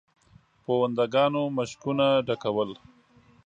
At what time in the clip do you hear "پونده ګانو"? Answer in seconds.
0.63-1.43